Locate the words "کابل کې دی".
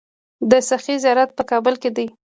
1.51-2.07